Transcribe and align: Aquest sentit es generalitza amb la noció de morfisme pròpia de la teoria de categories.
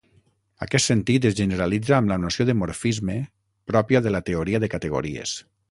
Aquest 0.65 0.87
sentit 0.91 1.27
es 1.29 1.35
generalitza 1.41 1.95
amb 1.99 2.11
la 2.13 2.19
noció 2.23 2.47
de 2.49 2.57
morfisme 2.63 3.21
pròpia 3.73 4.03
de 4.07 4.15
la 4.19 4.23
teoria 4.31 4.63
de 4.65 4.75
categories. 4.77 5.41